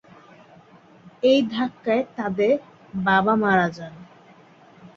[1.23, 2.53] এই ধাক্কায় তাদের
[3.05, 3.93] বাবা মারা যান।